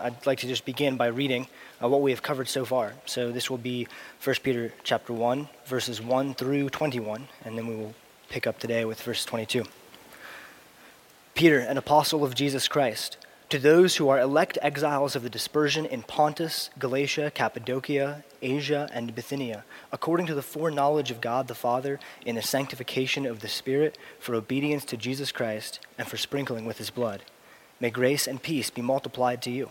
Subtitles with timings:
[0.00, 1.48] I'd like to just begin by reading
[1.82, 2.92] uh, what we have covered so far.
[3.04, 3.88] So this will be
[4.22, 7.96] 1 Peter chapter 1, verses 1 through 21, and then we will
[8.28, 9.64] pick up today with verse 22.
[11.34, 13.16] Peter, an apostle of Jesus Christ,
[13.48, 19.16] to those who are elect exiles of the dispersion in Pontus, Galatia, Cappadocia, Asia, and
[19.16, 23.98] Bithynia, according to the foreknowledge of God the Father, in the sanctification of the Spirit,
[24.20, 27.24] for obedience to Jesus Christ, and for sprinkling with his blood.
[27.80, 29.70] May grace and peace be multiplied to you.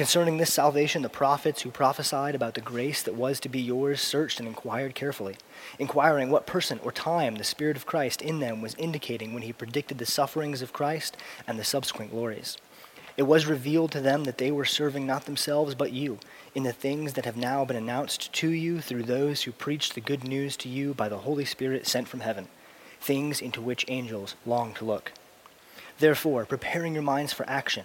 [0.00, 4.00] Concerning this salvation, the prophets who prophesied about the grace that was to be yours
[4.00, 5.36] searched and inquired carefully,
[5.78, 9.52] inquiring what person or time the Spirit of Christ in them was indicating when he
[9.52, 12.56] predicted the sufferings of Christ and the subsequent glories.
[13.18, 16.18] It was revealed to them that they were serving not themselves but you
[16.54, 20.00] in the things that have now been announced to you through those who preached the
[20.00, 22.48] good news to you by the Holy Spirit sent from heaven,
[23.02, 25.12] things into which angels long to look.
[25.98, 27.84] Therefore, preparing your minds for action,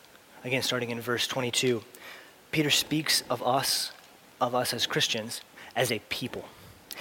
[0.43, 1.83] again starting in verse 22,
[2.51, 3.91] Peter speaks of us,
[4.39, 5.41] of us as Christians,
[5.75, 6.45] as a people.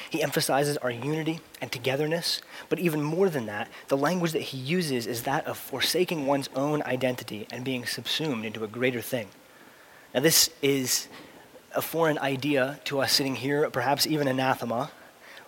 [0.09, 4.59] He emphasizes our unity and togetherness, but even more than that, the language that he
[4.59, 9.29] uses is that of forsaking one's own identity and being subsumed into a greater thing.
[10.15, 11.09] Now, this is
[11.75, 14.91] a foreign idea to us sitting here, perhaps even anathema.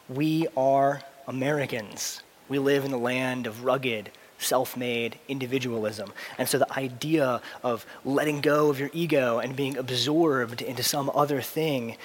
[0.09, 2.23] We are Americans.
[2.49, 4.11] We live in the land of rugged,
[4.45, 6.13] self made individualism.
[6.39, 11.11] And so the idea of letting go of your ego and being absorbed into some
[11.15, 11.97] other thing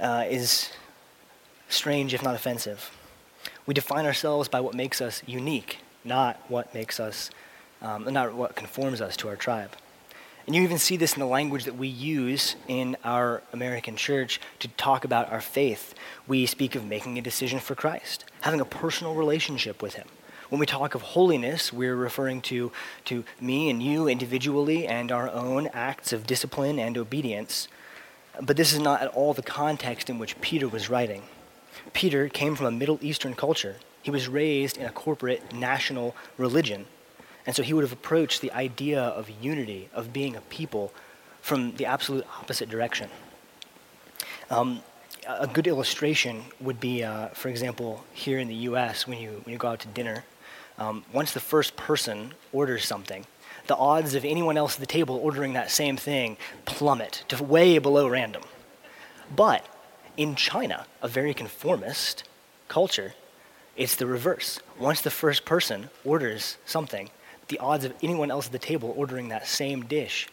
[0.00, 0.70] uh, is
[1.68, 2.90] strange, if not offensive.
[3.66, 7.30] We define ourselves by what makes us unique, not what makes us,
[7.80, 9.70] um, not what conforms us to our tribe.
[10.46, 14.40] And you even see this in the language that we use in our American church
[14.58, 15.94] to talk about our faith.
[16.26, 20.08] We speak of making a decision for Christ, having a personal relationship with Him.
[20.52, 22.72] When we talk of holiness, we're referring to,
[23.06, 27.68] to me and you individually and our own acts of discipline and obedience.
[28.38, 31.22] But this is not at all the context in which Peter was writing.
[31.94, 33.76] Peter came from a Middle Eastern culture.
[34.02, 36.84] He was raised in a corporate national religion.
[37.46, 40.92] And so he would have approached the idea of unity, of being a people,
[41.40, 43.08] from the absolute opposite direction.
[44.50, 44.82] Um,
[45.26, 49.54] a good illustration would be, uh, for example, here in the U.S., when you, when
[49.54, 50.24] you go out to dinner,
[50.82, 53.24] um, once the first person orders something,
[53.68, 57.78] the odds of anyone else at the table ordering that same thing plummet to way
[57.78, 58.42] below random.
[59.34, 59.64] But
[60.16, 62.24] in China, a very conformist
[62.68, 63.14] culture,
[63.76, 64.60] it's the reverse.
[64.78, 67.10] Once the first person orders something,
[67.48, 70.28] the odds of anyone else at the table ordering that same dish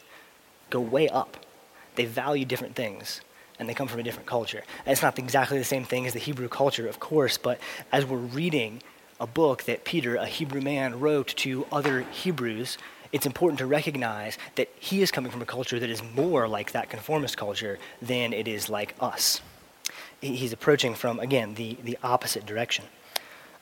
[0.69, 1.38] go way up.
[1.95, 3.21] They value different things
[3.59, 4.63] and they come from a different culture.
[4.85, 7.59] And it's not exactly the same thing as the Hebrew culture, of course, but
[7.91, 8.81] as we're reading
[9.19, 12.77] a book that Peter, a Hebrew man, wrote to other Hebrews,
[13.12, 16.71] it's important to recognize that he is coming from a culture that is more like
[16.71, 19.42] that conformist culture than it is like us.
[20.21, 22.86] He's approaching from, again, the, the opposite direction.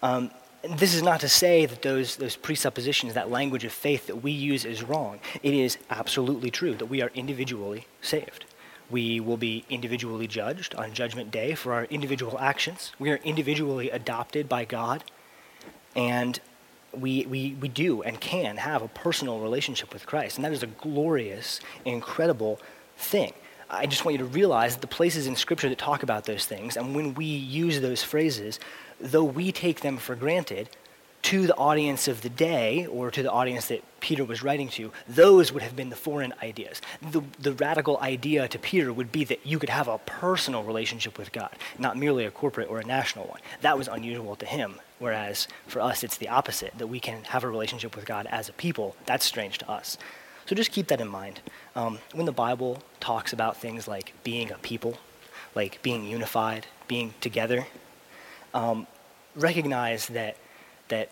[0.04, 0.32] Um,
[0.76, 4.32] this is not to say that those, those presuppositions, that language of faith that we
[4.32, 5.20] use is wrong.
[5.44, 8.46] It is absolutely true that we are individually saved.
[8.90, 12.92] We will be individually judged on Judgment Day for our individual actions.
[13.00, 15.04] We are individually adopted by God.
[15.98, 16.40] And
[16.94, 20.38] we, we, we do and can have a personal relationship with Christ.
[20.38, 22.60] And that is a glorious, incredible
[22.98, 23.34] thing.
[23.70, 26.46] I just want you to realize that the places in Scripture that talk about those
[26.46, 28.60] things, and when we use those phrases,
[29.02, 30.70] though we take them for granted,
[31.24, 34.94] to the audience of the day or to the audience that Peter was writing to,
[35.10, 36.80] those would have been the foreign ideas.
[37.12, 41.18] The, the radical idea to Peter would be that you could have a personal relationship
[41.18, 43.42] with God, not merely a corporate or a national one.
[43.60, 47.44] That was unusual to him, whereas for us it's the opposite, that we can have
[47.44, 48.96] a relationship with God as a people.
[49.06, 49.98] That's strange to us.
[50.46, 51.42] So just keep that in mind.
[51.76, 54.98] Um, when the Bible talks about things like being a people,
[55.56, 57.68] like being unified, being together,
[58.54, 58.88] um,
[59.36, 60.38] recognize that
[60.88, 61.10] that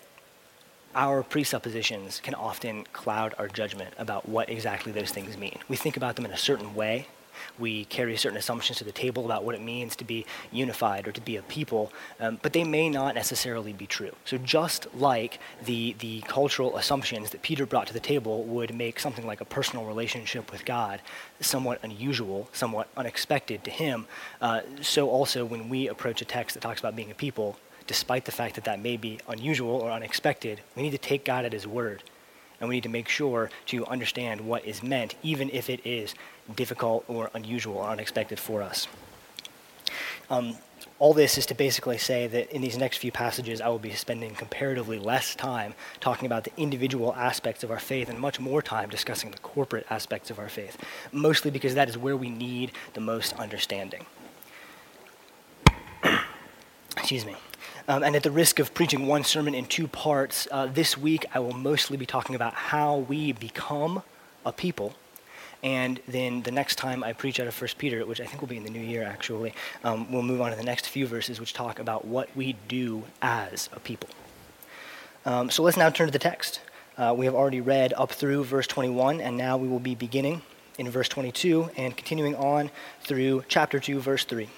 [0.94, 5.58] our presuppositions can often cloud our judgment about what exactly those things mean.
[5.68, 7.06] We think about them in a certain way.
[7.58, 11.12] We carry certain assumptions to the table about what it means to be unified or
[11.12, 14.12] to be a people, um, but they may not necessarily be true.
[14.24, 19.00] So, just like the, the cultural assumptions that Peter brought to the table would make
[19.00, 21.00] something like a personal relationship with God
[21.40, 24.06] somewhat unusual, somewhat unexpected to him,
[24.40, 27.56] uh, so also when we approach a text that talks about being a people,
[27.86, 31.44] despite the fact that that may be unusual or unexpected, we need to take God
[31.44, 32.02] at His word.
[32.60, 36.14] And we need to make sure to understand what is meant, even if it is
[36.54, 38.86] difficult or unusual or unexpected for us.
[40.30, 40.56] Um,
[40.98, 43.92] all this is to basically say that in these next few passages, I will be
[43.92, 48.62] spending comparatively less time talking about the individual aspects of our faith and much more
[48.62, 50.78] time discussing the corporate aspects of our faith,
[51.12, 54.06] mostly because that is where we need the most understanding.
[56.96, 57.36] Excuse me.
[57.88, 61.26] Um, and at the risk of preaching one sermon in two parts, uh, this week
[61.34, 64.02] I will mostly be talking about how we become
[64.46, 64.94] a people.
[65.62, 68.48] And then the next time I preach out of 1 Peter, which I think will
[68.48, 69.54] be in the new year actually,
[69.84, 73.04] um, we'll move on to the next few verses, which talk about what we do
[73.22, 74.10] as a people.
[75.24, 76.60] Um, so let's now turn to the text.
[76.96, 80.42] Uh, we have already read up through verse 21, and now we will be beginning
[80.78, 82.70] in verse 22 and continuing on
[83.00, 84.48] through chapter 2, verse 3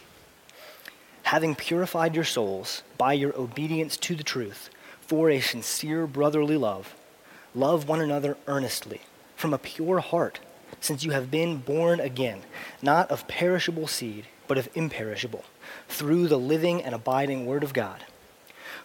[1.28, 4.70] having purified your souls by your obedience to the truth
[5.02, 6.96] for a sincere brotherly love,
[7.54, 9.02] love one another earnestly
[9.36, 10.40] from a pure heart,
[10.80, 12.42] since you have been born again,
[12.82, 15.44] not of perishable seed, but of imperishable,
[15.88, 18.04] through the living and abiding Word of God.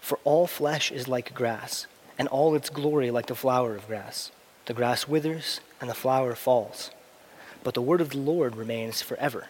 [0.01, 1.87] For all flesh is like grass,
[2.17, 4.31] and all its glory like the flower of grass.
[4.65, 6.91] The grass withers, and the flower falls.
[7.63, 9.47] But the word of the Lord remains forever.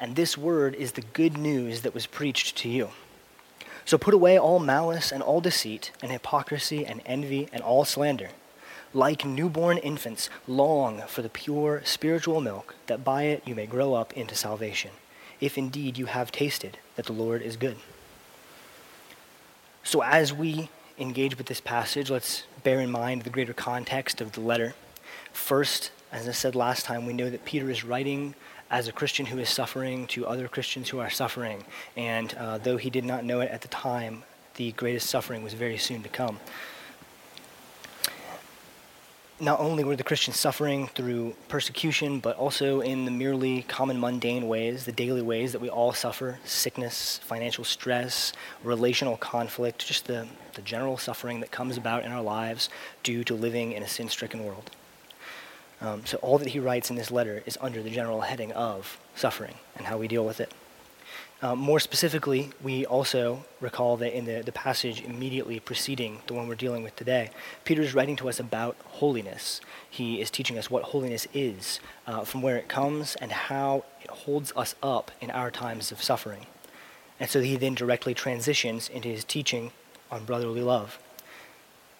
[0.00, 2.90] And this word is the good news that was preached to you.
[3.84, 8.30] So put away all malice and all deceit and hypocrisy and envy and all slander.
[8.94, 13.94] Like newborn infants, long for the pure spiritual milk, that by it you may grow
[13.94, 14.90] up into salvation,
[15.40, 17.76] if indeed you have tasted that the Lord is good.
[19.82, 20.68] So as we
[20.98, 24.74] engage with this passage, let's bear in mind the greater context of the letter.
[25.32, 28.34] First, as I said last time, we know that Peter is writing
[28.70, 31.64] as a Christian who is suffering to other Christians who are suffering.
[31.96, 34.24] And uh, though he did not know it at the time,
[34.54, 36.38] the greatest suffering was very soon to come.
[39.42, 44.46] Not only were the Christians suffering through persecution, but also in the merely common mundane
[44.46, 48.32] ways, the daily ways that we all suffer sickness, financial stress,
[48.62, 52.68] relational conflict, just the, the general suffering that comes about in our lives
[53.02, 54.70] due to living in a sin stricken world.
[55.80, 58.96] Um, so all that he writes in this letter is under the general heading of
[59.16, 60.52] suffering and how we deal with it.
[61.44, 66.46] Um, more specifically, we also recall that in the, the passage immediately preceding the one
[66.46, 67.30] we're dealing with today,
[67.64, 69.60] Peter is writing to us about holiness.
[69.90, 74.08] He is teaching us what holiness is, uh, from where it comes, and how it
[74.08, 76.46] holds us up in our times of suffering.
[77.18, 79.72] And so he then directly transitions into his teaching
[80.12, 81.00] on brotherly love.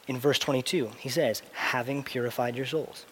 [0.07, 3.07] In verse 22, he says, having purified your souls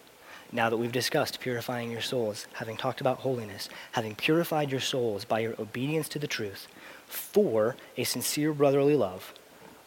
[0.51, 5.23] now that we've discussed purifying your souls, having talked about holiness, having purified your souls
[5.23, 6.67] by your obedience to the truth,
[7.07, 9.33] for a sincere brotherly love,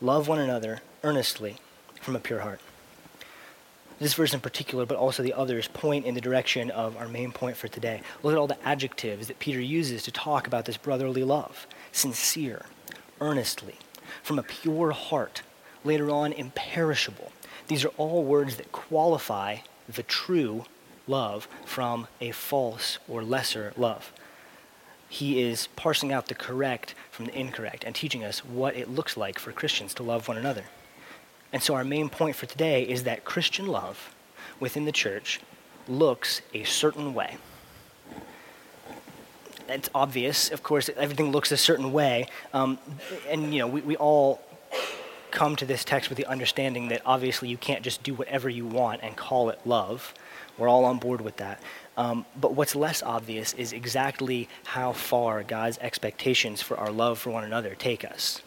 [0.00, 1.56] love one another earnestly
[2.00, 2.60] from a pure heart.
[3.98, 7.30] This verse in particular, but also the others, point in the direction of our main
[7.30, 8.02] point for today.
[8.22, 12.66] Look at all the adjectives that Peter uses to talk about this brotherly love sincere,
[13.20, 13.76] earnestly,
[14.22, 15.42] from a pure heart,
[15.84, 17.30] later on, imperishable.
[17.68, 20.64] These are all words that qualify the true
[21.06, 24.12] love from a false or lesser love.
[25.08, 29.16] He is parsing out the correct from the incorrect and teaching us what it looks
[29.16, 30.64] like for Christians to love one another.
[31.52, 34.12] And so, our main point for today is that Christian love
[34.58, 35.40] within the church
[35.86, 37.36] looks a certain way.
[39.68, 42.26] It's obvious, of course, everything looks a certain way.
[42.52, 42.78] Um,
[43.30, 44.42] and, you know, we, we all
[45.34, 48.64] come to this text with the understanding that obviously you can't just do whatever you
[48.64, 50.14] want and call it love.
[50.56, 51.60] We're all on board with that.
[51.96, 57.30] Um, but what's less obvious is exactly how far God's expectations for our love for
[57.30, 58.40] one another take us.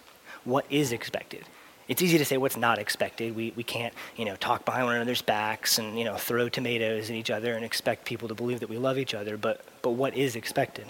[0.45, 1.43] What is expected?
[1.89, 3.35] It's easy to say what's not expected.
[3.35, 7.09] We, we can't, you know, talk behind one another's backs and, you know, throw tomatoes
[7.09, 9.37] at each other and expect people to believe that we love each other.
[9.37, 10.85] But, but what is expected?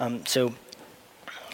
[0.00, 0.54] Um, so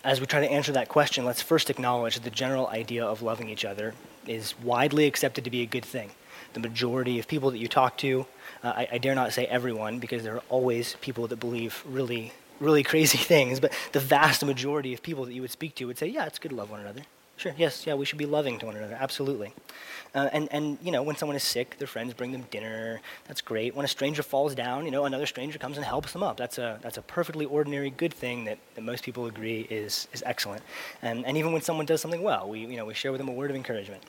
[0.03, 3.23] as we try to answer that question, let's first acknowledge that the general idea of
[3.23, 3.95] loving each other
[4.27, 6.11] is widely accepted to be a good thing.
[6.55, 8.27] The majority of people that you talk to,
[8.63, 12.33] uh, I, I, dare not say everyone, because there are always people that believe really,
[12.59, 15.99] really crazy things, but the vast majority of people that you would speak to would
[15.99, 17.03] say, yeah, it's good to love one another.
[17.41, 19.55] Sure, yes, yeah, we should be loving to one another, absolutely.
[20.15, 23.01] Uh, and, and, you know, when someone is sick, their friends bring them dinner.
[23.29, 23.75] That's great.
[23.75, 26.37] When a stranger falls down, you know, another stranger comes and helps them up.
[26.37, 30.23] That's a, that's a perfectly ordinary good thing that, that most people agree is, is
[30.27, 30.61] excellent.
[31.01, 33.29] And, and even when someone does something well, we, you know, we share with them
[33.31, 34.03] a word of encouragement,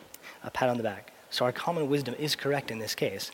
[0.44, 1.14] a pat on the back.
[1.30, 3.32] So our common wisdom is correct in this case.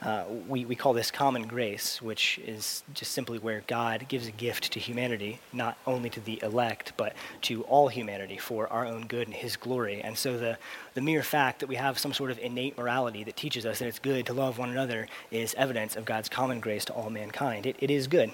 [0.00, 4.30] Uh, we, we call this common grace, which is just simply where God gives a
[4.30, 9.08] gift to humanity, not only to the elect, but to all humanity for our own
[9.08, 10.00] good and His glory.
[10.00, 10.56] And so the,
[10.94, 13.88] the mere fact that we have some sort of innate morality that teaches us that
[13.88, 17.66] it's good to love one another is evidence of God's common grace to all mankind.
[17.66, 18.30] It, it is good.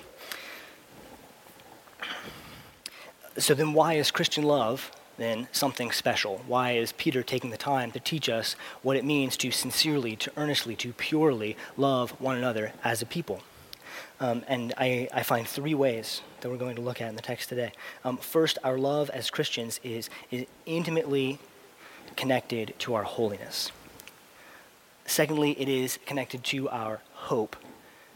[3.38, 6.42] So then, why is Christian love then something special?
[6.47, 10.33] Why is Peter taking the time to teach us what it means to sincerely, to
[10.37, 13.42] earnestly, to purely love one another as a people?
[14.21, 17.23] Um, and I, I, find three ways that we're going to look at in the
[17.23, 17.73] text today.
[18.04, 21.38] Um, first, our love as Christians is, is intimately
[22.16, 23.73] connected to our holiness.
[25.04, 27.56] Secondly, it is connected to our hope.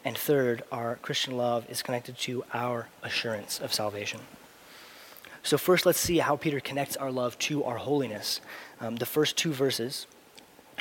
[0.05, 4.21] And third, our Christian love is connected to our assurance of salvation.
[5.43, 8.41] So, first, let's see how Peter connects our love to our holiness.
[8.81, 10.07] Um, the first two verses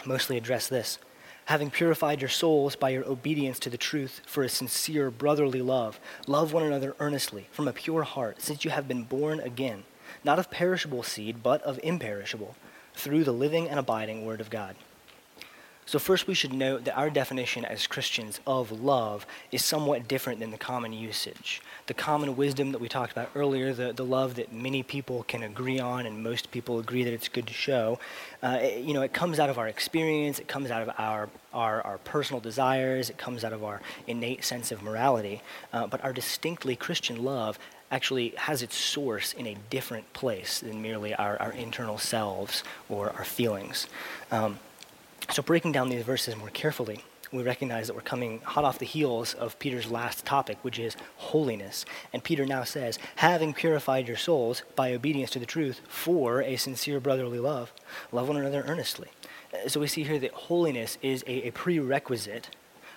[0.05, 0.99] mostly address this.
[1.45, 5.99] Having purified your souls by your obedience to the truth for a sincere brotherly love,
[6.27, 9.83] love one another earnestly from a pure heart, since you have been born again,
[10.25, 12.55] not of perishable seed, but of imperishable,
[12.93, 14.75] through the living and abiding Word of God.
[15.85, 20.41] So, first, we should note that our definition as Christians of love is somewhat different
[20.41, 21.61] than the common usage.
[21.87, 25.41] The common wisdom that we talked about earlier, the, the love that many people can
[25.41, 27.97] agree on and most people agree that it's good to show,
[28.43, 31.29] uh, it, you know, it comes out of our experience, it comes out of our,
[31.53, 35.41] our, our personal desires, it comes out of our innate sense of morality.
[35.71, 37.57] Uh, but our distinctly Christian love
[37.89, 43.11] actually has its source in a different place than merely our, our internal selves or
[43.11, 43.87] our feelings.
[44.31, 44.59] Um,
[45.31, 48.85] so, breaking down these verses more carefully, we recognize that we're coming hot off the
[48.85, 51.85] heels of Peter's last topic, which is holiness.
[52.13, 56.55] And Peter now says, having purified your souls by obedience to the truth for a
[56.55, 57.73] sincere brotherly love,
[58.11, 59.09] love one another earnestly.
[59.53, 62.49] Uh, so we see here that holiness is a, a prerequisite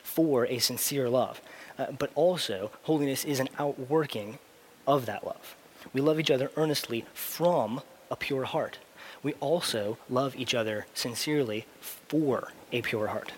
[0.02, 1.40] for a sincere love.
[1.78, 4.38] Uh, but also, holiness is an outworking
[4.86, 5.56] of that love.
[5.92, 8.78] We love each other earnestly from a pure heart
[9.22, 13.32] we also love each other sincerely for a pure heart.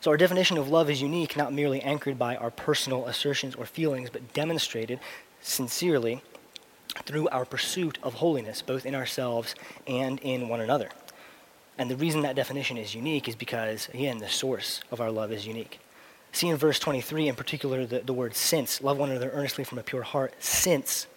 [0.00, 3.66] So, our definition of love is unique, not merely anchored by our personal assertions or
[3.66, 4.98] feelings, but demonstrated
[5.42, 6.22] sincerely
[7.04, 9.54] through our pursuit of holiness, both in ourselves
[9.86, 10.88] and in one another.
[11.76, 15.32] And the reason that definition is unique is because, again, the source of our love
[15.32, 15.80] is unique.
[16.32, 18.80] See in verse 23 in particular the, the word since.
[18.80, 21.08] Love one another earnestly from a pure heart, since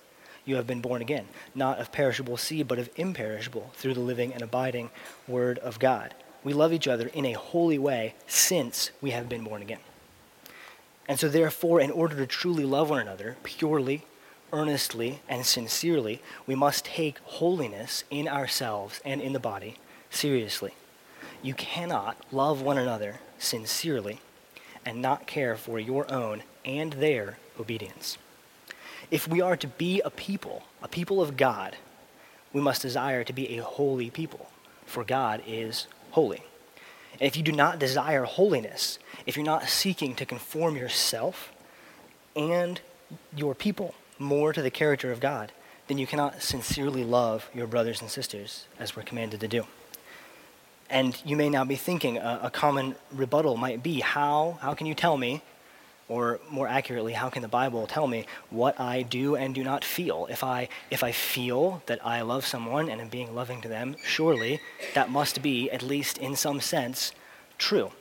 [0.43, 4.33] you have been born again, not of perishable seed, but of imperishable, through the living
[4.33, 4.89] and abiding
[5.25, 6.13] Word of God.
[6.43, 9.79] We love each other in a holy way since we have been born again.
[11.07, 14.05] And so, therefore, in order to truly love one another purely,
[14.51, 19.75] earnestly, and sincerely, we must take holiness in ourselves and in the body
[20.09, 20.73] seriously.
[21.41, 24.21] You cannot love one another sincerely
[24.85, 28.17] and not care for your own and their obedience.
[29.11, 31.75] If we are to be a people, a people of God,
[32.53, 34.49] we must desire to be a holy people,
[34.85, 36.43] for God is holy.
[37.13, 41.51] And if you do not desire holiness, if you're not seeking to conform yourself
[42.35, 42.81] and
[43.35, 45.51] your people more to the character of God,
[45.87, 49.65] then you cannot sincerely love your brothers and sisters as we're commanded to do.
[50.89, 54.85] And you may now be thinking a, a common rebuttal might be how, how can
[54.87, 55.41] you tell me
[56.09, 59.83] Or more accurately, how can the Bible tell me what I do and do not
[59.85, 60.27] feel?
[60.29, 63.95] If I, if I feel that I love someone and am being loving to them,
[64.03, 64.59] surely
[64.95, 67.13] that must be, at least in some sense,
[67.57, 67.91] true.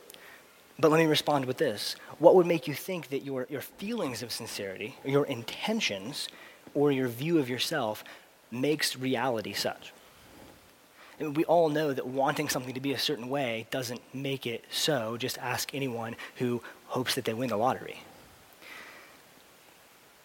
[0.78, 1.94] But let me respond with this.
[2.18, 6.28] What would make you think that your, your feelings of sincerity, your intentions,
[6.74, 8.02] or your view of yourself
[8.50, 9.92] makes reality such?
[11.20, 15.16] We all know that wanting something to be a certain way doesn't make it so.
[15.16, 18.02] Just ask anyone who hopes that they win the lottery.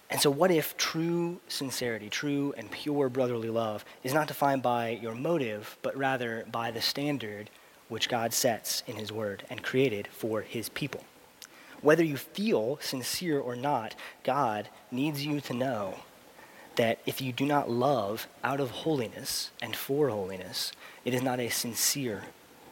[0.10, 4.89] And so, what if true sincerity, true and pure brotherly love, is not defined by
[4.89, 7.50] your motive, but rather by the standard
[7.89, 11.03] which God sets in His Word and created for His people?
[11.82, 15.96] Whether you feel sincere or not, God needs you to know
[16.78, 20.72] that if you do not love out of holiness and for holiness,
[21.04, 22.24] it is not a sincere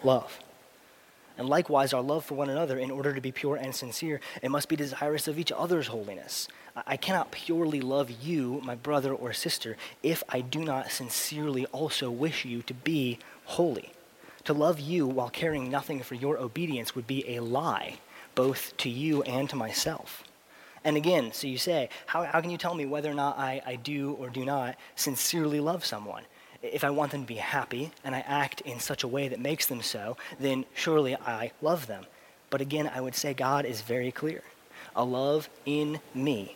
[0.04, 0.40] love.
[1.38, 4.50] And likewise, our love for one another, in order to be pure and sincere, it
[4.50, 6.48] must be desirous of each other's holiness.
[6.88, 12.10] I cannot purely love you, my brother or sister, if I do not sincerely also
[12.10, 13.92] wish you to be holy.
[14.46, 18.00] To love you while caring nothing for your obedience would be a lie,
[18.36, 20.24] both to you and to myself.
[20.86, 23.60] And again, so you say, how, how can you tell me whether or not I,
[23.65, 26.24] I do or do not sincerely love someone?
[26.62, 29.39] If I want them to be happy and I act in such a way that
[29.39, 32.06] makes them so, then surely I love them.
[32.51, 34.44] But again, I would say God is very clear.
[34.96, 36.56] A love in me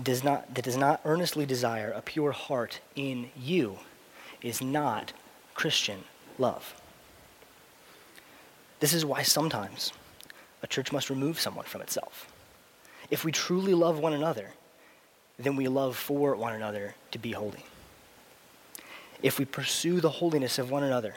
[0.00, 3.78] does not, that does not earnestly desire a pure heart in you
[4.42, 5.14] is not
[5.54, 6.04] Christian
[6.38, 6.74] love.
[8.80, 9.94] This is why sometimes
[10.62, 12.30] a church must remove someone from itself.
[13.10, 14.50] If we truly love one another,
[15.38, 17.64] then we love for one another to be holy.
[19.22, 21.14] If we pursue the holiness of one another,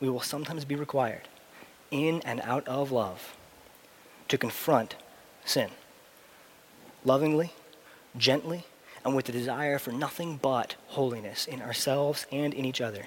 [0.00, 1.28] we will sometimes be required,
[1.90, 3.36] in and out of love,
[4.28, 4.96] to confront
[5.44, 5.70] sin.
[7.04, 7.52] Lovingly,
[8.16, 8.64] gently,
[9.04, 13.06] and with the desire for nothing but holiness in ourselves and in each other.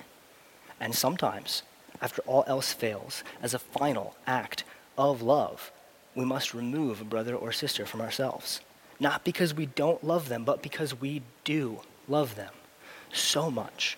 [0.80, 1.64] And sometimes,
[2.02, 4.64] after all else fails, as a final act
[4.98, 5.72] of love,
[6.18, 8.60] we must remove a brother or sister from ourselves.
[9.00, 12.54] Not because we don't love them, but because we do love them
[13.14, 13.98] so much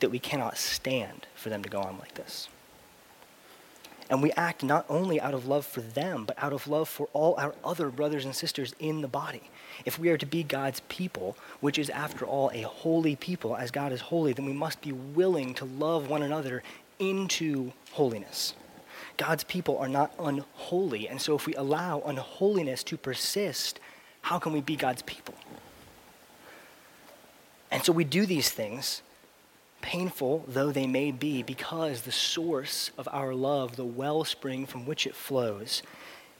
[0.00, 2.48] that we cannot stand for them to go on like this.
[4.10, 7.08] And we act not only out of love for them, but out of love for
[7.12, 9.42] all our other brothers and sisters in the body.
[9.84, 13.70] If we are to be God's people, which is after all a holy people, as
[13.70, 16.64] God is holy, then we must be willing to love one another
[16.98, 18.54] into holiness.
[19.16, 21.08] God's people are not unholy.
[21.08, 23.80] And so if we allow unholiness to persist,
[24.22, 25.34] how can we be God's people?
[27.70, 29.02] And so we do these things,
[29.82, 35.06] painful though they may be, because the source of our love, the wellspring from which
[35.06, 35.82] it flows,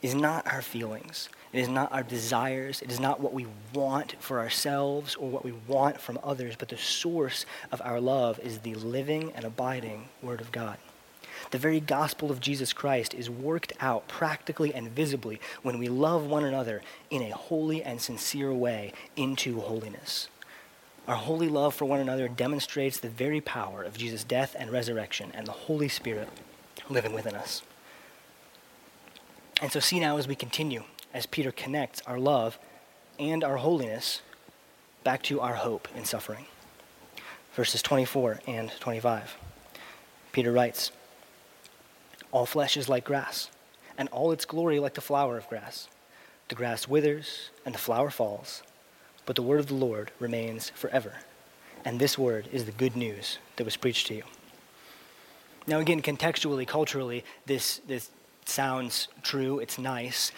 [0.03, 1.29] is not our feelings.
[1.53, 2.83] It is not our desires.
[2.83, 6.69] It is not what we want for ourselves or what we want from others, but
[6.69, 10.77] the source of our love is the living and abiding Word of God.
[11.51, 16.27] The very gospel of Jesus Christ is worked out practically and visibly when we love
[16.27, 20.29] one another in a holy and sincere way into holiness.
[21.07, 25.31] Our holy love for one another demonstrates the very power of Jesus' death and resurrection
[25.35, 26.29] and the Holy Spirit
[26.91, 27.63] living within us.
[29.63, 30.83] And so, see now as we continue,
[31.15, 32.59] as Peter connects our love
[33.19, 34.21] and our holiness
[35.05, 36.47] back to our hope in suffering.
[37.55, 39.37] Verses 24 and 25.
[40.33, 40.91] Peter writes,
[42.33, 43.51] all flesh is like grass,
[43.99, 45.89] and all its glory like the flower of grass.
[46.49, 48.63] The grass withers, and the flower falls,
[49.25, 51.15] but the word of the Lord remains forever.
[51.85, 54.23] And this word is the good news that was preached to you.
[55.67, 58.11] Now, again, contextually, culturally, this, this
[58.45, 60.31] sounds true, it's nice,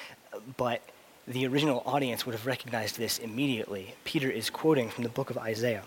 [0.57, 0.81] but
[1.27, 3.95] the original audience would have recognized this immediately.
[4.05, 5.83] Peter is quoting from the book of Isaiah.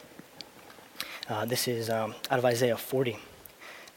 [1.27, 3.17] Uh, this is um, out of Isaiah 40.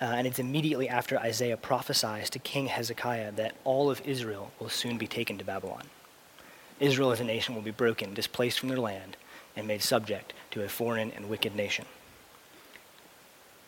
[0.00, 4.68] Uh, and it's immediately after Isaiah prophesies to King Hezekiah that all of Israel will
[4.68, 5.84] soon be taken to Babylon.
[6.80, 9.16] Israel as a nation will be broken, displaced from their land,
[9.56, 11.86] and made subject to a foreign and wicked nation.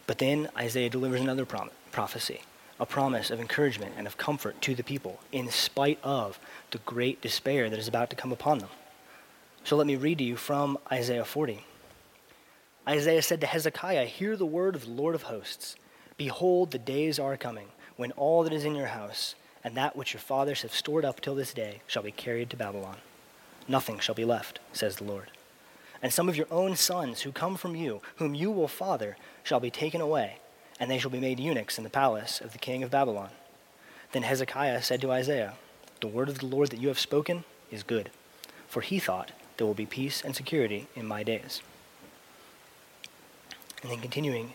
[0.07, 2.41] But then Isaiah delivers another prom- prophecy,
[2.79, 6.39] a promise of encouragement and of comfort to the people, in spite of
[6.73, 8.69] the great despair that is about to come upon them.
[9.65, 11.65] So let me read to you from Isaiah 40.
[12.89, 15.77] Isaiah said to Hezekiah, Hear the word of the Lord of hosts.
[16.17, 20.15] Behold, the days are coming when all that is in your house and that which
[20.15, 22.99] your fathers have stored up till this day shall be carried to Babylon.
[23.69, 25.31] Nothing shall be left, says the Lord.
[26.01, 29.61] And some of your own sons who come from you, whom you will father, shall
[29.61, 30.39] be taken away,
[30.79, 33.31] and they shall be made eunuchs in the palace of the king of Babylon.
[34.13, 35.55] Then Hezekiah said to Isaiah,
[36.01, 38.11] The word of the Lord that you have spoken is good.
[38.69, 41.61] For he thought, There will be peace and security in my days.
[43.83, 44.55] And then continuing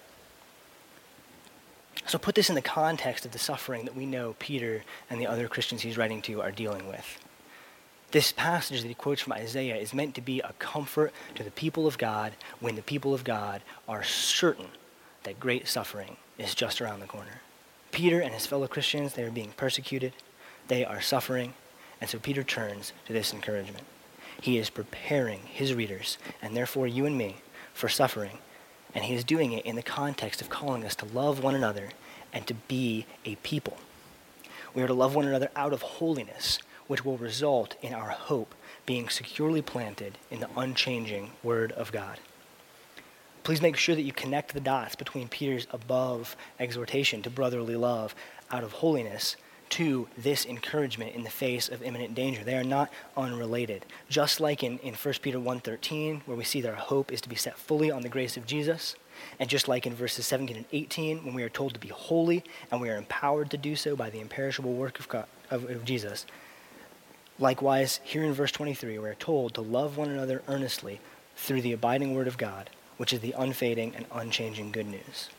[2.05, 5.27] So put this in the context of the suffering that we know Peter and the
[5.27, 7.19] other Christians he's writing to are dealing with.
[8.11, 11.51] This passage that he quotes from Isaiah is meant to be a comfort to the
[11.51, 14.67] people of God when the people of God are certain
[15.23, 17.41] that great suffering is just around the corner.
[17.91, 20.13] Peter and his fellow Christians, they are being persecuted,
[20.67, 21.53] they are suffering,
[22.01, 23.85] and so Peter turns to this encouragement.
[24.41, 27.37] He is preparing his readers, and therefore you and me,
[27.73, 28.39] for suffering,
[28.93, 31.89] and he is doing it in the context of calling us to love one another
[32.33, 33.77] and to be a people.
[34.73, 38.55] We are to love one another out of holiness, which will result in our hope
[38.85, 42.19] being securely planted in the unchanging Word of God.
[43.43, 48.13] Please make sure that you connect the dots between Peter's above exhortation to brotherly love
[48.51, 49.35] out of holiness
[49.71, 52.43] to this encouragement in the face of imminent danger.
[52.43, 53.85] They are not unrelated.
[54.09, 57.29] Just like in, in 1 Peter 1.13, where we see that our hope is to
[57.29, 58.95] be set fully on the grace of Jesus,
[59.39, 62.43] and just like in verses 17 and 18, when we are told to be holy
[62.69, 65.85] and we are empowered to do so by the imperishable work of, God, of, of
[65.85, 66.25] Jesus,
[67.39, 70.99] likewise, here in verse 23, we are told to love one another earnestly
[71.37, 75.29] through the abiding word of God, which is the unfading and unchanging good news.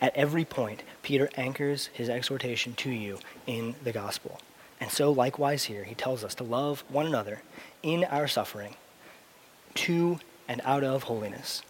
[0.00, 4.40] At every point, Peter anchors his exhortation to you in the gospel.
[4.80, 7.42] And so, likewise, here, he tells us to love one another
[7.82, 8.76] in our suffering
[9.74, 11.62] to and out of holiness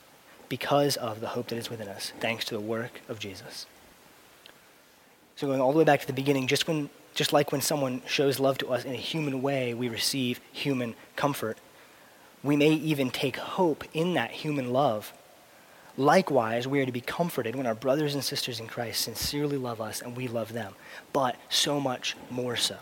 [0.48, 3.66] because of the hope that is within us, thanks to the work of Jesus.
[5.36, 8.02] So, going all the way back to the beginning, just, when, just like when someone
[8.06, 11.58] shows love to us in a human way, we receive human comfort.
[12.42, 15.12] We may even take hope in that human love
[15.96, 19.80] Likewise, we are to be comforted when our brothers and sisters in Christ sincerely love
[19.80, 20.74] us and we love them,
[21.12, 22.78] but so much more so.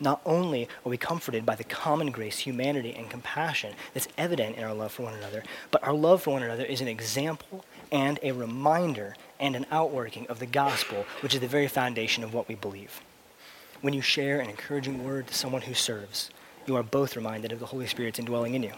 [0.00, 4.64] Not only are we comforted by the common grace, humanity, and compassion that's evident in
[4.64, 8.18] our love for one another, but our love for one another is an example and
[8.22, 12.48] a reminder and an outworking of the gospel, which is the very foundation of what
[12.48, 13.02] we believe.
[13.82, 16.30] When you share an encouraging word to someone who serves,
[16.66, 18.72] you are both reminded of the Holy Spirit's indwelling in you.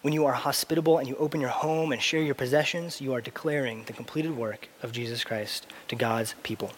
[0.00, 3.20] When you are hospitable and you open your home and share your possessions, you are
[3.20, 6.72] declaring the completed work of Jesus Christ to God's people.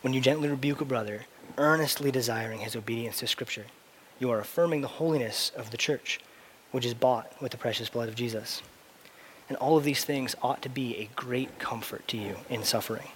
[0.00, 1.26] When you gently rebuke a brother,
[1.56, 3.66] earnestly desiring his obedience to Scripture,
[4.18, 6.18] you are affirming the holiness of the church,
[6.72, 8.62] which is bought with the precious blood of Jesus.
[9.48, 13.10] And all of these things ought to be a great comfort to you in suffering,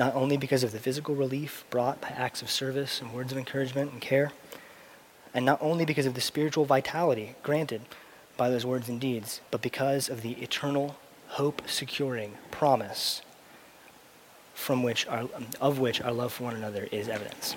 [0.00, 3.38] not only because of the physical relief brought by acts of service and words of
[3.38, 4.32] encouragement and care,
[5.32, 7.82] and not only because of the spiritual vitality granted
[8.36, 10.96] by those words and deeds, but because of the eternal,
[11.28, 13.22] hope securing promise
[14.54, 15.28] from which our,
[15.60, 17.56] of which our love for one another is evidence.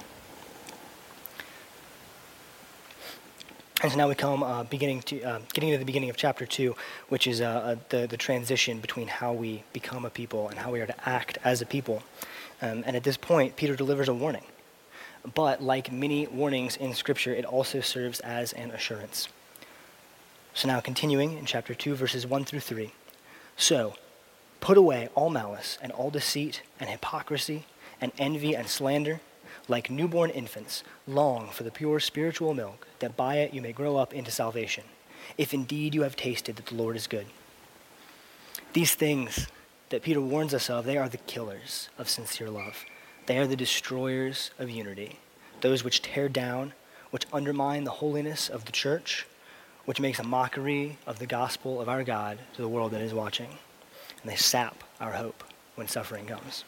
[3.82, 6.46] And so now we come uh, beginning to uh, getting to the beginning of chapter
[6.46, 6.76] two,
[7.08, 10.70] which is uh, uh, the the transition between how we become a people and how
[10.70, 12.04] we are to act as a people.
[12.62, 14.44] Um, and at this point, Peter delivers a warning.
[15.34, 19.30] But like many warnings in Scripture, it also serves as an assurance.
[20.54, 22.92] So now continuing in chapter 2, verses 1 through 3.
[23.56, 23.96] So,
[24.60, 27.66] put away all malice and all deceit and hypocrisy
[28.02, 29.22] and envy and slander.
[29.68, 33.98] Like newborn infants, long for the pure spiritual milk, that by it you may grow
[33.98, 34.84] up into salvation,
[35.38, 37.28] if indeed you have tasted that the Lord is good.
[38.74, 39.48] These things
[39.90, 42.86] that Peter warns us of, they are the killers of sincere love.
[43.26, 45.20] They are the destroyers of unity,
[45.62, 46.74] those which tear down,
[47.12, 49.28] which undermine the holiness of the church,
[49.89, 53.12] which makes a mockery of the gospel of our God to the world that is
[53.12, 53.49] watching.
[54.21, 56.63] And they sap our hope when suffering comes.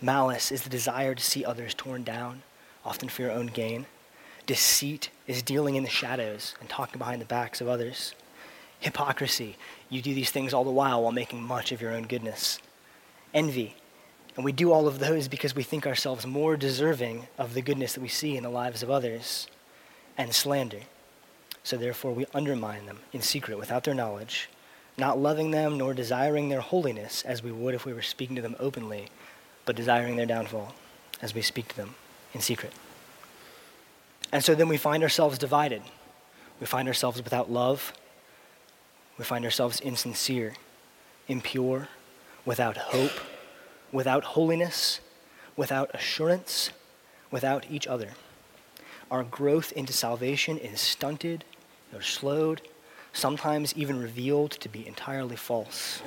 [0.00, 2.40] Malice is the desire to see others torn down,
[2.86, 3.84] often for your own gain.
[4.46, 8.14] Deceit is dealing in the shadows and talking behind the backs of others.
[8.80, 9.58] Hypocrisy,
[9.90, 12.58] you do these things all the while while making much of your own goodness.
[13.34, 13.76] Envy,
[14.36, 17.92] and we do all of those because we think ourselves more deserving of the goodness
[17.92, 19.48] that we see in the lives of others.
[20.16, 20.80] And slander,
[21.64, 24.48] so therefore we undermine them in secret without their knowledge,
[24.96, 28.42] not loving them nor desiring their holiness as we would if we were speaking to
[28.42, 29.08] them openly,
[29.64, 30.74] but desiring their downfall
[31.20, 31.94] as we speak to them
[32.34, 32.72] in secret.
[34.32, 35.82] And so then we find ourselves divided.
[36.58, 37.92] We find ourselves without love.
[39.18, 40.54] We find ourselves insincere,
[41.28, 41.88] impure,
[42.44, 43.12] without hope,
[43.92, 45.00] without holiness,
[45.56, 46.70] without assurance,
[47.30, 48.10] without each other.
[49.10, 51.44] Our growth into salvation is stunted
[51.94, 52.62] or slowed,
[53.12, 56.02] sometimes even revealed to be entirely false.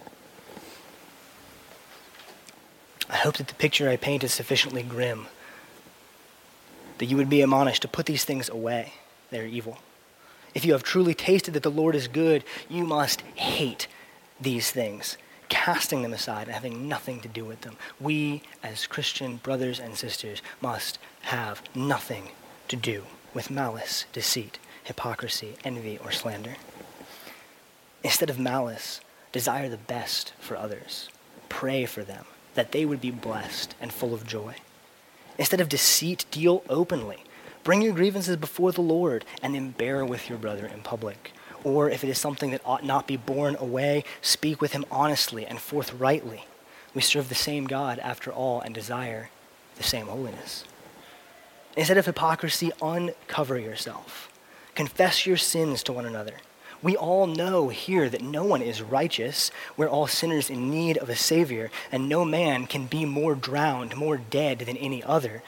[3.09, 5.27] I hope that the picture I paint is sufficiently grim
[6.97, 8.93] that you would be admonished to put these things away.
[9.29, 9.79] They're evil.
[10.53, 13.87] If you have truly tasted that the Lord is good, you must hate
[14.39, 15.17] these things,
[15.49, 17.75] casting them aside and having nothing to do with them.
[17.99, 22.29] We, as Christian brothers and sisters, must have nothing
[22.69, 26.55] to do with malice, deceit, hypocrisy, envy, or slander.
[28.03, 31.09] Instead of malice, desire the best for others.
[31.49, 34.55] Pray for them, that they would be blessed and full of joy.
[35.37, 37.23] Instead of deceit, deal openly.
[37.63, 41.33] Bring your grievances before the Lord and then bear with your brother in public.
[41.63, 45.45] Or if it is something that ought not be borne away, speak with him honestly
[45.45, 46.45] and forthrightly.
[46.93, 49.29] We serve the same God after all and desire
[49.77, 50.63] the same holiness.
[51.75, 54.29] Instead of hypocrisy, uncover yourself.
[54.75, 56.35] Confess your sins to one another
[56.85, 59.49] we all know here that no one is righteous.
[59.75, 63.95] We're all sinners in need of a Savior, and no man can be more drowned,
[63.95, 65.41] more dead than any other.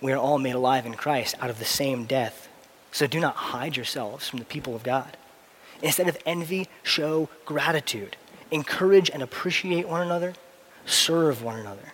[0.00, 2.48] We are all made alive in Christ out of the same death.
[2.92, 5.18] So do not hide yourselves from the people of God.
[5.82, 8.16] Instead of envy, show gratitude.
[8.50, 10.32] Encourage and appreciate one another.
[10.86, 11.92] Serve one another.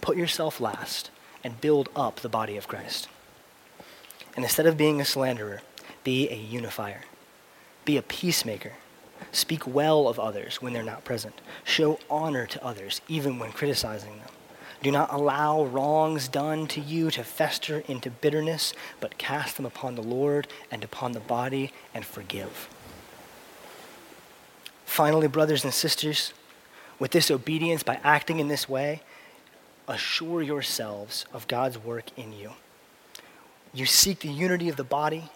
[0.00, 1.10] Put yourself last
[1.42, 3.08] and build up the body of Christ.
[4.36, 5.62] And instead of being a slanderer,
[6.08, 7.02] be a unifier.
[7.84, 8.72] Be a peacemaker.
[9.30, 11.34] Speak well of others when they're not present.
[11.64, 14.30] Show honor to others, even when criticizing them.
[14.82, 19.96] Do not allow wrongs done to you to fester into bitterness, but cast them upon
[19.96, 22.70] the Lord and upon the body and forgive.
[24.86, 26.32] Finally, brothers and sisters,
[26.98, 29.02] with this obedience, by acting in this way,
[29.86, 32.52] assure yourselves of God's work in you.
[33.74, 35.30] You seek the unity of the body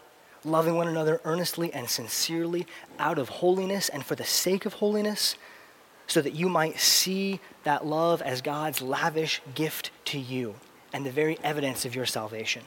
[0.44, 2.66] loving one another earnestly and sincerely
[2.98, 5.36] out of holiness and for the sake of holiness,
[6.06, 10.54] so that you might see that love as God's lavish gift to you
[10.92, 12.62] and the very evidence of your salvation.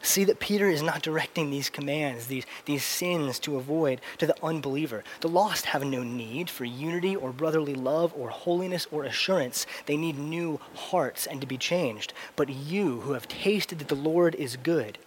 [0.00, 4.44] See that Peter is not directing these commands, these, these sins to avoid, to the
[4.44, 5.02] unbeliever.
[5.20, 9.66] The lost have no need for unity or brotherly love or holiness or assurance.
[9.86, 12.12] They need new hearts and to be changed.
[12.36, 14.98] But you who have tasted that the Lord is good,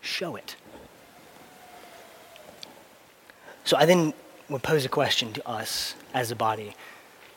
[0.00, 0.56] show it.
[3.64, 4.12] So I then
[4.48, 6.74] would pose a question to us as a body,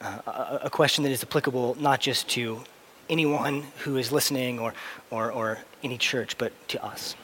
[0.02, 2.62] uh, a, a, question that is applicable not just to
[3.10, 4.74] anyone who is listening or,
[5.12, 7.16] or, or any church, but to us.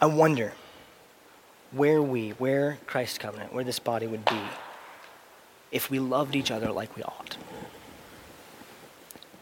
[0.00, 0.52] I wonder
[1.72, 4.40] where we, where Christ's covenant, where this body would be
[5.72, 7.36] if we loved each other like we ought.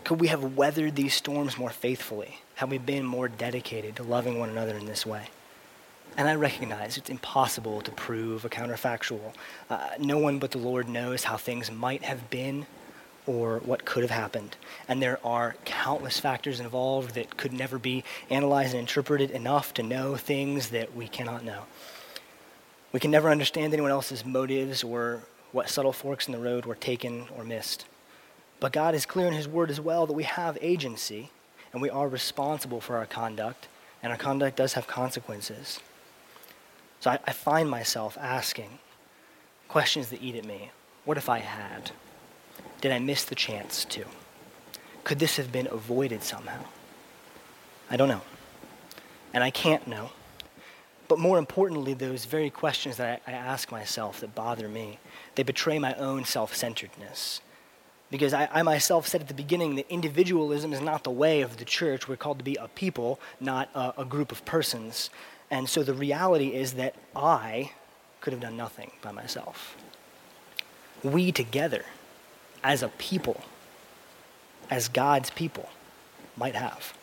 [0.05, 2.39] Could we have weathered these storms more faithfully?
[2.57, 5.29] Have we been more dedicated to loving one another in this way?
[6.17, 9.33] And I recognize it's impossible to prove a counterfactual.
[9.71, 12.67] Uh, no one but the Lord knows how things might have been
[13.27, 14.57] or what could have happened.
[14.89, 19.83] And there are countless factors involved that could never be analyzed and interpreted enough to
[19.83, 21.65] know things that we cannot know.
[22.93, 25.21] We can never understand anyone else's motives or
[25.53, 27.87] what subtle forks in the road were taken or missed.
[28.61, 31.31] But God is clear in His Word as well that we have agency
[31.73, 33.67] and we are responsible for our conduct,
[34.03, 35.81] and our conduct does have consequences.
[37.03, 38.79] So I, I find myself asking
[39.67, 40.71] questions that eat at me.
[41.05, 41.91] What if I had?
[42.81, 44.05] Did I miss the chance to?
[45.03, 46.61] Could this have been avoided somehow?
[47.91, 48.21] I don't know.
[49.35, 50.11] And I can't know.
[51.09, 55.01] But more importantly, those very questions that I, I ask myself that bother me,
[55.35, 57.41] they betray my own self centeredness.
[58.13, 61.57] Because I, I, myself said at the beginning that individualism is not the way of
[61.57, 62.07] the church.
[62.07, 65.11] We're called to be a people, not a, a group of persons.
[65.53, 67.73] And so the reality is that I
[68.23, 69.77] could have done nothing by myself.
[71.03, 71.85] We together,
[72.65, 73.43] as a people,
[74.71, 75.69] as God's people,
[76.39, 76.95] might have.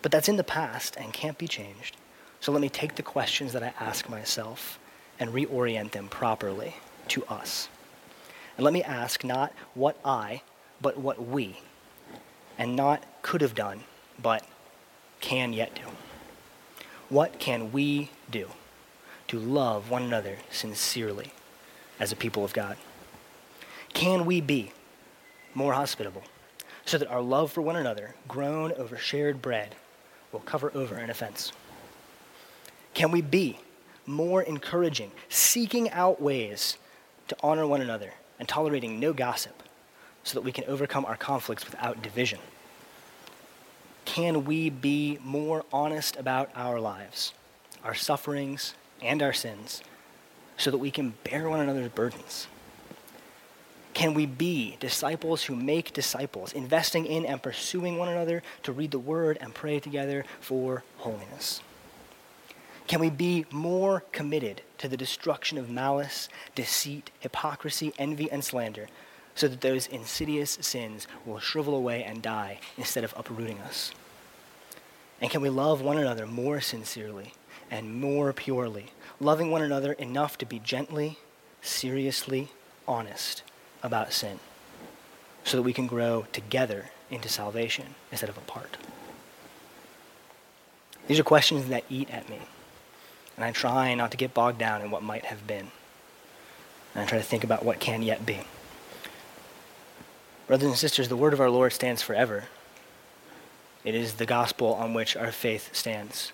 [0.00, 1.98] But that's in the past and can't be changed.
[2.40, 4.78] So let me take the questions that I ask myself
[5.18, 6.76] and reorient them properly
[7.08, 7.68] to us.
[8.56, 10.40] And let me ask not what I,
[10.80, 11.58] but what we,
[12.56, 13.80] and not could have done,
[14.22, 14.42] but
[15.20, 15.82] can yet do.
[17.10, 18.48] What can we do
[19.26, 21.32] to love one another sincerely
[21.98, 22.76] as a people of God?
[23.92, 24.70] Can we be
[25.52, 26.22] more hospitable
[26.84, 29.74] so that our love for one another, grown over shared bread,
[30.30, 31.52] will cover over an offense?
[32.94, 33.58] Can we be
[34.06, 36.76] more encouraging, seeking out ways
[37.26, 39.64] to honor one another and tolerating no gossip
[40.22, 42.38] so that we can overcome our conflicts without division?
[44.10, 47.32] Can we be more honest about our lives,
[47.84, 49.84] our sufferings, and our sins
[50.56, 52.48] so that we can bear one another's burdens?
[53.94, 58.90] Can we be disciples who make disciples, investing in and pursuing one another to read
[58.90, 61.62] the word and pray together for holiness?
[62.88, 68.88] Can we be more committed to the destruction of malice, deceit, hypocrisy, envy, and slander
[69.36, 73.92] so that those insidious sins will shrivel away and die instead of uprooting us?
[75.20, 77.34] And can we love one another more sincerely
[77.70, 78.86] and more purely,
[79.20, 81.18] loving one another enough to be gently,
[81.60, 82.48] seriously
[82.88, 83.42] honest
[83.82, 84.40] about sin
[85.44, 88.76] so that we can grow together into salvation instead of apart?
[91.06, 92.38] These are questions that eat at me.
[93.36, 95.70] And I try not to get bogged down in what might have been.
[96.94, 98.40] And I try to think about what can yet be.
[100.46, 102.44] Brothers and sisters, the word of our Lord stands forever.
[103.84, 106.32] It is the gospel on which our faith stands.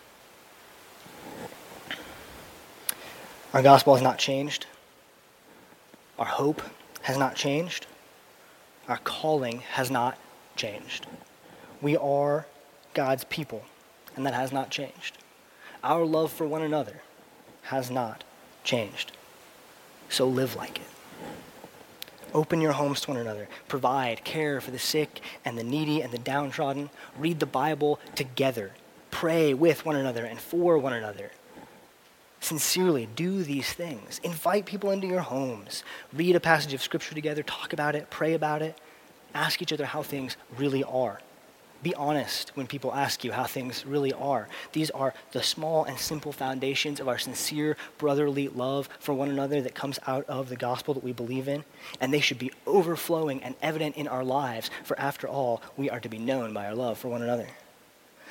[3.52, 4.66] Our gospel has not changed.
[6.18, 6.62] Our hope
[7.02, 7.86] has not changed.
[8.88, 10.18] Our calling has not
[10.56, 11.06] changed.
[11.80, 12.46] We are
[12.94, 13.64] God's people,
[14.16, 15.18] and that has not changed
[15.86, 17.00] our love for one another
[17.62, 18.24] has not
[18.64, 19.12] changed.
[20.08, 20.86] So live like it.
[22.34, 23.48] Open your homes to one another.
[23.68, 26.90] Provide care for the sick and the needy and the downtrodden.
[27.18, 28.72] Read the Bible together.
[29.10, 31.30] Pray with one another and for one another.
[32.40, 34.20] Sincerely do these things.
[34.22, 35.82] Invite people into your homes.
[36.12, 37.42] Read a passage of Scripture together.
[37.42, 38.10] Talk about it.
[38.10, 38.78] Pray about it.
[39.34, 41.20] Ask each other how things really are.
[41.82, 44.48] Be honest when people ask you how things really are.
[44.72, 49.60] These are the small and simple foundations of our sincere brotherly love for one another
[49.60, 51.64] that comes out of the gospel that we believe in,
[52.00, 56.00] and they should be overflowing and evident in our lives, for after all, we are
[56.00, 57.48] to be known by our love for one another.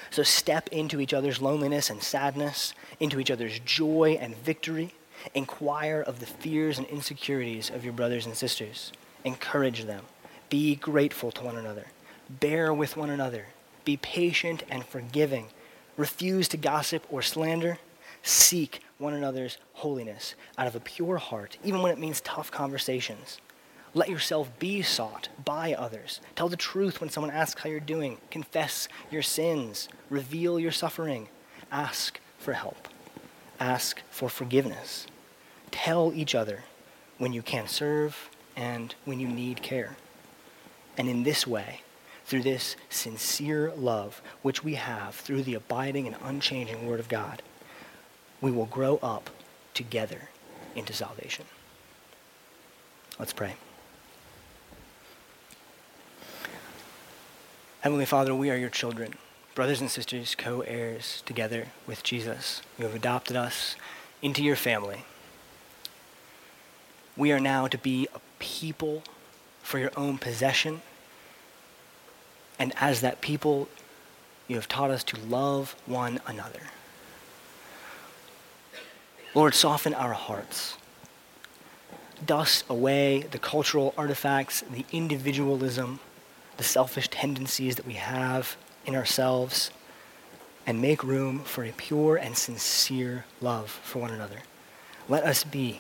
[0.09, 4.93] So step into each other's loneliness and sadness, into each other's joy and victory.
[5.33, 8.91] Inquire of the fears and insecurities of your brothers and sisters.
[9.23, 10.03] Encourage them.
[10.49, 11.87] Be grateful to one another
[12.29, 13.47] bear with one another,
[13.83, 15.47] be patient and forgiving,
[15.97, 17.77] refuse to gossip or slander,
[18.23, 23.39] seek one another's holiness out of a pure heart, even when it means tough conversations.
[23.93, 26.19] Let yourself be sought by others.
[26.35, 28.17] Tell the truth when someone asks how you're doing.
[28.29, 29.87] Confess your sins.
[30.09, 31.29] Reveal your suffering.
[31.71, 32.89] Ask for help.
[33.57, 35.07] Ask for forgiveness.
[35.71, 36.65] Tell each other
[37.19, 39.95] when you can serve and when you need care.
[40.97, 41.81] And in this way,
[42.25, 47.41] through this sincere love which we have through the abiding and unchanging Word of God,
[48.41, 49.29] we will grow up
[49.73, 50.29] together
[50.75, 51.45] into salvation.
[53.19, 53.55] Let's pray.
[57.81, 59.13] Heavenly Father, we are your children,
[59.53, 62.61] brothers and sisters, co heirs together with Jesus.
[62.79, 63.75] You have adopted us
[64.21, 65.05] into your family.
[67.15, 69.03] We are now to be a people
[69.61, 70.81] for your own possession
[72.59, 73.67] and as that people,
[74.47, 76.61] you have taught us to love one another.
[79.33, 80.77] Lord, soften our hearts.
[82.25, 85.99] Dust away the cultural artifacts, the individualism,
[86.57, 89.71] the selfish tendencies that we have in ourselves,
[90.65, 94.39] and make room for a pure and sincere love for one another.
[95.09, 95.79] Let us be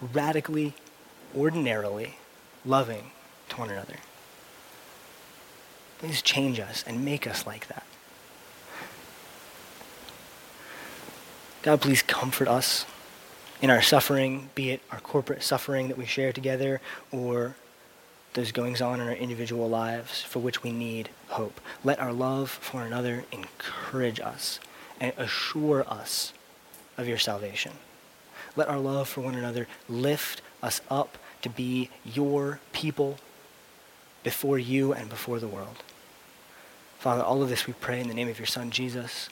[0.00, 0.74] radically,
[1.34, 2.16] ordinarily
[2.64, 3.10] loving
[3.48, 3.96] to one another.
[5.98, 7.84] Please change us and make us like that.
[11.62, 12.86] God, please comfort us
[13.60, 16.80] in our suffering, be it our corporate suffering that we share together
[17.10, 17.56] or
[18.34, 21.60] those goings on in our individual lives for which we need hope.
[21.82, 24.60] Let our love for another encourage us
[25.00, 26.34] and assure us
[26.98, 27.72] of your salvation.
[28.54, 33.18] Let our love for one another lift us up to be your people
[34.26, 35.84] before you and before the world.
[36.98, 39.28] Father, all of this we pray in the name of your Son, Jesus,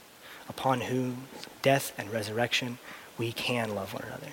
[0.48, 1.16] upon whose
[1.62, 2.78] death and resurrection
[3.18, 4.28] we can love one another.